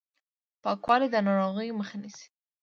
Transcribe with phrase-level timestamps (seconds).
[0.63, 2.27] پاکوالی د ناروغیو مخه نیسي.